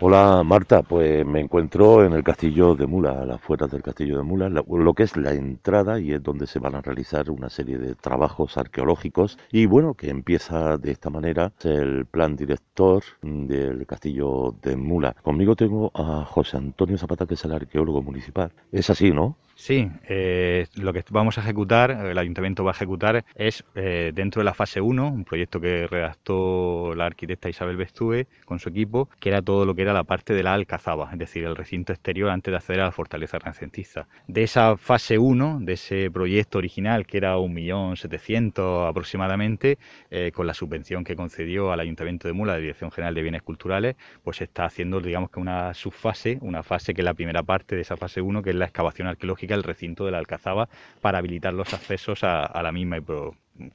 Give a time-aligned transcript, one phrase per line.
[0.00, 4.16] Hola Marta, pues me encuentro en el castillo de Mula, a las afueras del castillo
[4.16, 7.48] de Mula, lo que es la entrada y es donde se van a realizar una
[7.48, 13.86] serie de trabajos arqueológicos y bueno, que empieza de esta manera el plan director del
[13.86, 15.14] castillo de Mula.
[15.22, 18.50] Conmigo tengo a José Antonio Zapata, que es el arqueólogo municipal.
[18.72, 19.36] Es así, ¿no?
[19.56, 24.40] Sí, eh, lo que vamos a ejecutar, el ayuntamiento va a ejecutar, es eh, dentro
[24.40, 29.08] de la fase 1, un proyecto que redactó la arquitecta Isabel Bestúe con su equipo,
[29.20, 31.92] que era todo lo que era la parte de la Alcazaba, es decir, el recinto
[31.92, 34.06] exterior antes de acceder a la fortaleza renacentista.
[34.26, 39.78] De esa fase 1, de ese proyecto original, que era 1.700.000 aproximadamente,
[40.10, 43.42] eh, con la subvención que concedió al ayuntamiento de Mula, la Dirección General de Bienes
[43.42, 47.42] Culturales, pues se está haciendo, digamos que una subfase, una fase que es la primera
[47.42, 50.68] parte de esa fase 1, que es la excavación arqueológica el recinto de la Alcazaba
[51.00, 53.00] para habilitar los accesos a, la misma y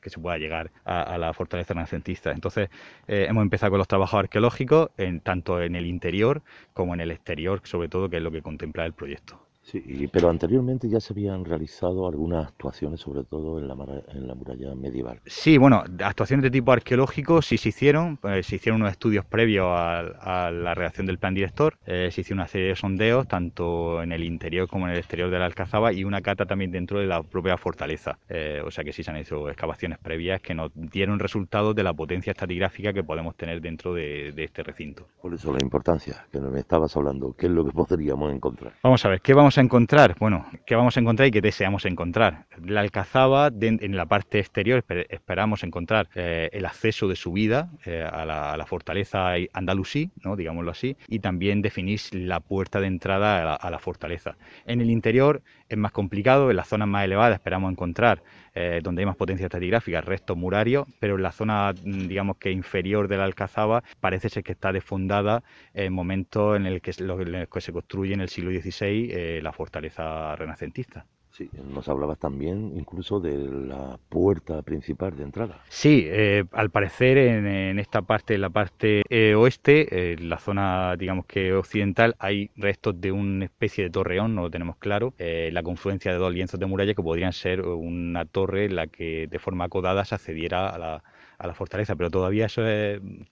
[0.01, 2.31] que se pueda llegar a, la fortaleza renacentista.
[2.31, 2.69] Entonces,
[3.07, 6.41] eh, hemos empezado con los trabajos arqueológicos, en, tanto en el interior
[6.73, 9.48] como en el exterior, sobre todo, que es lo que contempla el proyecto.
[9.71, 13.75] Sí, pero anteriormente ya se habían realizado algunas actuaciones, sobre todo en la,
[14.13, 15.19] en la muralla medieval.
[15.27, 19.67] Sí, bueno, actuaciones de tipo arqueológico sí se hicieron, pues, se hicieron unos estudios previos
[19.69, 24.11] a, la redacción del plan director, eh, se hicieron una serie de sondeos, tanto en
[24.11, 27.05] el interior como en el exterior de la Alcazaba, y una cata también dentro de
[27.05, 28.17] la propia fortaleza.
[28.27, 31.83] Eh, o sea que sí se han hecho excavaciones previas que nos dieron resultados de
[31.83, 35.05] la potencia estratigráfica que podemos tener dentro de, de este recinto.
[35.21, 38.73] Por eso la importancia que me estabas hablando, ¿qué es lo que podríamos encontrar?
[38.81, 40.15] Vamos a ver, ¿qué vamos a encontrar?
[40.19, 42.45] Bueno, ¿qué vamos a encontrar y qué deseamos encontrar?
[42.63, 48.25] La Alcazaba, en la parte exterior, esperamos encontrar eh, el acceso de subida eh, a,
[48.25, 50.35] la, fortaleza andalusí, ¿no?
[50.35, 54.35] digámoslo así, y también definir la puerta de entrada a la, fortaleza.
[54.65, 58.21] En el interior es más complicado, en las zonas más elevadas esperamos encontrar
[58.61, 62.51] eh, donde hay más potencia estratigráfica, restos murarios, pero en la zona, mm, digamos que
[62.51, 65.43] inferior de la Alcazaba, parece ser que está desfondada
[65.73, 70.35] en momentos en el que, que se construye en el siglo XVI eh, la fortaleza
[70.35, 71.05] renacentista.
[71.31, 75.61] Sí, nos hablabas también incluso de la puerta principal de entrada.
[75.69, 80.95] Sí, eh, al parecer en, esta parte, en la parte eh, oeste, en la zona
[80.97, 85.49] digamos que occidental, hay restos de una especie de torreón, no lo tenemos claro, eh,
[85.53, 89.27] la confluencia de dos lienzos de muralla que podrían ser una torre en la que
[89.27, 91.03] de forma acodada se accediera a la,
[91.39, 92.61] a la fortaleza, pero todavía eso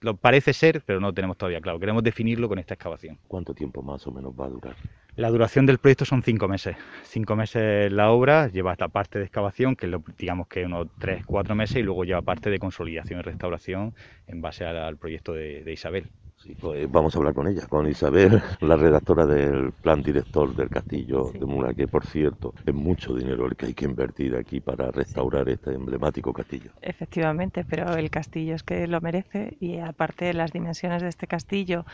[0.00, 1.78] lo parece ser, pero no lo tenemos todavía claro.
[1.78, 3.18] Queremos definirlo con esta excavación.
[3.28, 4.76] ¿Cuánto tiempo más o menos va a durar?
[5.14, 6.76] La duración del proyecto son cinco meses.
[7.02, 11.54] Cinco meses la obra, lleva esta parte de excavación, que digamos que unos tres, cuatro
[11.54, 13.94] meses, y luego lleva parte de consolidación y restauración
[14.26, 16.10] en base al, proyecto de Isabel.
[16.42, 20.68] Sí, pues vamos a hablar con ella, con Isabel, la redactora del plan director del
[20.68, 24.60] castillo de Mula, que por cierto es mucho dinero el que hay que invertir aquí
[24.60, 26.70] para restaurar este emblemático castillo.
[26.80, 31.84] Efectivamente, pero el castillo es que lo merece y aparte las dimensiones de este castillo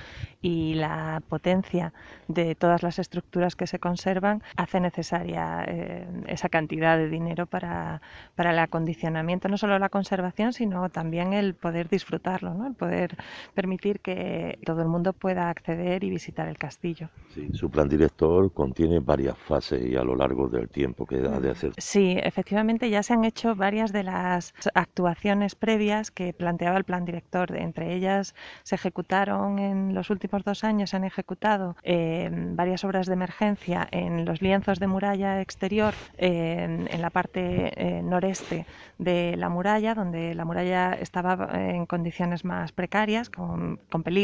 [0.43, 1.95] y la potencia
[2.29, 8.03] de todas las estructuras que se conservan hace necesaria eh, esa cantidad de dinero para,
[8.35, 12.67] para el acondicionamiento, no solo la conservación, sino también el poder disfrutarlo, ¿no?
[12.67, 13.17] el poder
[13.55, 14.34] permitir que
[14.65, 17.09] todo el mundo pueda acceder y visitar el castillo.
[17.35, 21.41] Sí, su plan director contiene varias fases y a lo largo del tiempo que ha
[21.41, 21.73] de hacer.
[21.79, 27.05] Sí, efectivamente ya se han hecho varias de las actuaciones previas que planteaba el plan
[27.05, 27.57] director.
[27.57, 33.07] Entre ellas se ejecutaron en los últimos dos años, se han ejecutado eh, varias obras
[33.07, 38.67] de emergencia en los lienzos de muralla exterior, en la parte eh, noreste
[38.99, 44.24] de la muralla, donde la muralla estaba en condiciones más precarias, con, con peligro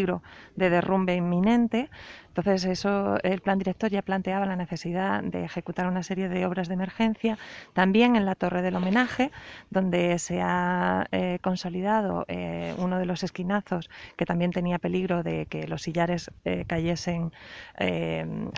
[0.56, 1.90] de derrumbe inminente.
[2.28, 6.68] Entonces, eso el plan director ya planteaba la necesidad de ejecutar una serie de obras
[6.68, 7.38] de emergencia.
[7.72, 9.32] También en la Torre del Homenaje,
[9.70, 15.46] donde se ha eh, consolidado eh, uno de los esquinazos que también tenía peligro de
[15.46, 17.32] que los sillares eh, cayesen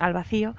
[0.01, 0.55] al vacío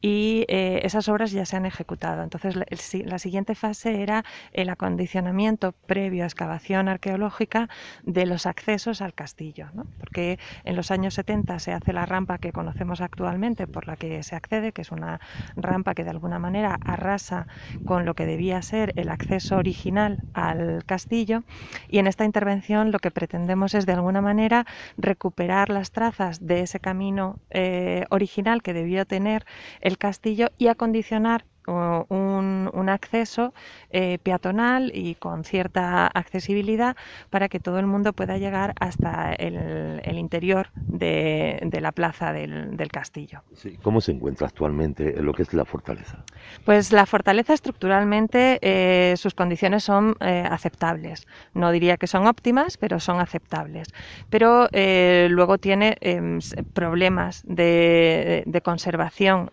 [0.00, 2.22] y eh, esas obras ya se han ejecutado.
[2.22, 2.56] Entonces,
[3.04, 7.68] la, siguiente fase era el acondicionamiento previo a excavación arqueológica
[8.04, 12.52] de los accesos al castillo, porque en los años 70 se hace la rampa que
[12.52, 15.20] conocemos actualmente por la que se accede, que es una
[15.56, 17.48] rampa que de alguna manera arrasa
[17.84, 21.42] con lo que debía ser el acceso original al castillo,
[21.88, 24.64] y en esta intervención lo que pretendemos es de alguna manera
[24.96, 29.44] recuperar las trazas de ese camino eh, original que debió tener
[29.80, 33.52] el castillo y acondicionar un, acceso
[33.90, 36.96] eh, peatonal y con cierta accesibilidad
[37.28, 43.42] para que todo el mundo pueda llegar hasta el, interior de, la plaza del, castillo.
[43.82, 46.24] ¿Cómo se encuentra actualmente en lo que es la fortaleza?
[46.64, 51.26] Pues la fortaleza estructuralmente eh, sus condiciones son eh, aceptables.
[51.52, 53.88] No diría que son óptimas, pero son aceptables.
[54.30, 56.38] Pero luego tiene em,
[56.72, 59.50] problemas de, de conservación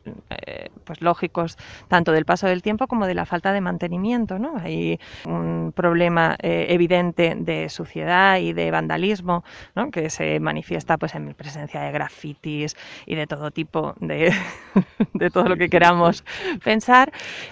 [0.85, 1.57] pues lógicos
[1.87, 4.39] tanto del paso del tiempo como de la falta de mantenimiento.
[4.39, 4.55] ¿no?
[4.57, 9.43] Hay un problema eh, evidente de suciedad y de vandalismo
[9.75, 9.91] ¿no?
[9.91, 12.75] que se manifiesta pues, en presencia de grafitis
[13.05, 14.33] y de todo tipo de,
[15.13, 16.23] de todo lo que queramos
[16.63, 17.11] pensar.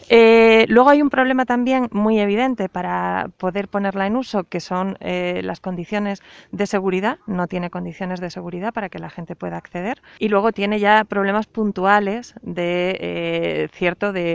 [0.10, 4.98] Eh, luego hay un problema también muy evidente para poder ponerla en uso, que son
[5.00, 6.22] eh, las condiciones
[6.52, 7.18] de seguridad.
[7.28, 10.02] No tiene condiciones de seguridad para que la gente pueda acceder.
[10.20, 14.33] Y luego tiene ya problemas puntuales de cierto de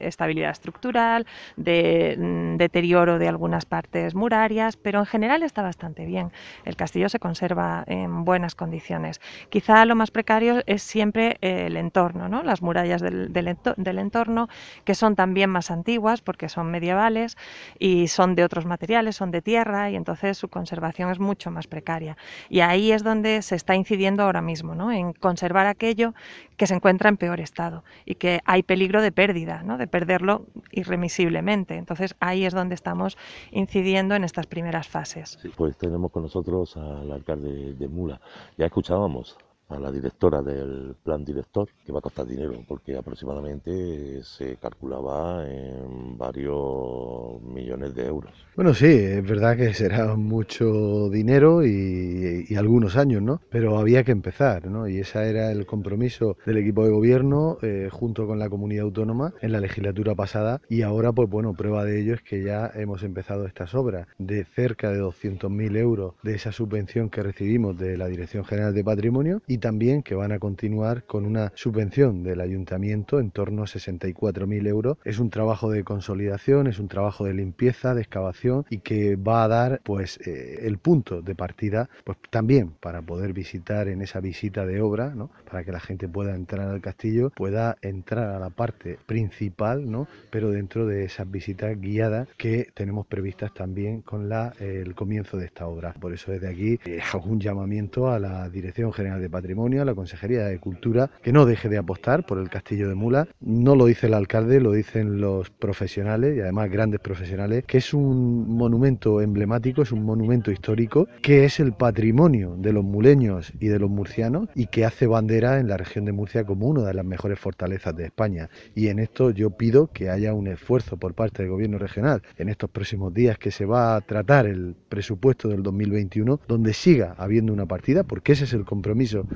[0.00, 6.32] estabilidad estructural, de mm, deterioro de algunas partes murarias, pero en general está bastante bien.
[6.64, 9.20] El castillo se conserva en buenas condiciones.
[9.48, 12.42] Quizá lo más precario es siempre eh, el entorno, ¿no?
[12.42, 14.48] las murallas del, del, entorno,
[14.84, 17.36] que son también más antiguas porque son medievales
[17.78, 21.66] y son de otros materiales, son de tierra y entonces su conservación es mucho más
[21.66, 22.16] precaria.
[22.48, 24.92] Y ahí es donde se está incidiendo ahora mismo, ¿no?
[24.92, 26.14] en conservar aquello
[26.56, 29.76] que se encuentra en peor estado y que hay peligro de pérdida, ¿no?
[29.76, 31.76] de perderlo irremisiblemente.
[31.76, 33.18] Entonces ahí es donde estamos
[33.50, 35.38] incidiendo en estas primeras fases.
[35.58, 38.18] pues tenemos con nosotros al alcalde de Mula.
[38.56, 39.36] Ya escuchábamos
[39.70, 45.48] a la directora del plan director, que va a costar dinero, porque aproximadamente se calculaba
[45.48, 48.32] en varios millones de euros.
[48.56, 53.40] Bueno, sí, es verdad que será mucho dinero y, algunos años, ¿no?
[53.48, 54.86] Pero había que empezar, ¿no?
[54.86, 59.32] Y ese era el compromiso del equipo de gobierno eh, junto con la comunidad autónoma
[59.40, 63.02] en la legislatura pasada y ahora, pues bueno, prueba de ello es que ya hemos
[63.02, 68.08] empezado estas obras de cerca de 200.000 euros de esa subvención que recibimos de la
[68.08, 73.20] Dirección General de Patrimonio y también que van a continuar con una subvención del ayuntamiento
[73.20, 74.98] en torno a 64.000 euros.
[75.04, 79.44] Es un trabajo de consolidación, es un trabajo de limpieza, de excavación y que va
[79.44, 84.20] a dar pues eh, el punto de partida pues también para poder visitar en esa
[84.20, 85.30] visita de obra, ¿no?
[85.48, 90.08] para que la gente pueda entrar al castillo, pueda entrar a la parte principal, ¿no?
[90.30, 95.46] pero dentro de esas visitas guiadas que tenemos previstas también con la, el comienzo de
[95.46, 95.92] esta obra.
[95.94, 99.94] Por eso desde aquí eh, hago un llamamiento a la Dirección General de A la
[99.96, 103.26] Consejería de Cultura, que no deje de apostar por el Castillo de Mula.
[103.40, 107.92] No lo dice el alcalde, lo dicen los profesionales y además grandes profesionales, que es
[107.92, 113.66] un monumento emblemático, es un monumento histórico, que es el patrimonio de los muleños y
[113.66, 116.94] de los murcianos y que hace bandera en la región de Murcia como una de
[116.94, 118.50] las mejores fortalezas de España.
[118.76, 122.48] Y en esto yo pido que haya un esfuerzo por parte del gobierno regional en
[122.48, 127.52] estos próximos días que se va a tratar el presupuesto del 2021, donde siga habiendo
[127.52, 129.26] una partida, porque ese es el compromiso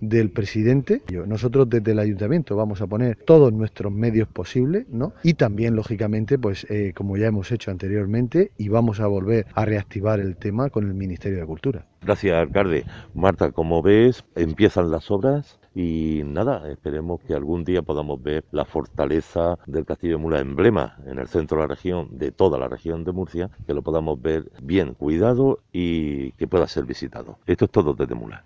[0.00, 1.02] del presidente.
[1.26, 5.12] Nosotros desde el ayuntamiento vamos a poner todos nuestros medios posibles, ¿no?
[5.22, 9.64] Y también, lógicamente, pues eh, como ya hemos hecho anteriormente, y vamos a volver a
[9.64, 11.86] reactivar el tema con el Ministerio de Cultura.
[12.02, 12.84] Gracias, alcalde.
[13.14, 18.64] Marta, como ves, empiezan las obras y nada, esperemos que algún día podamos ver la
[18.64, 22.68] fortaleza del Castillo de Mula, emblema en el centro de la región, de toda la
[22.68, 27.38] región de Murcia, que lo podamos ver bien cuidado y que pueda ser visitado.
[27.46, 28.44] Esto es todo desde Mula.